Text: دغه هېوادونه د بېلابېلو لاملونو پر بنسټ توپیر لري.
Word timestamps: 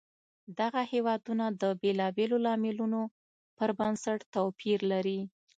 دغه 0.59 0.81
هېوادونه 0.93 1.45
د 1.61 1.63
بېلابېلو 1.81 2.37
لاملونو 2.45 3.01
پر 3.57 3.69
بنسټ 3.79 4.19
توپیر 4.33 4.79
لري. 4.91 5.19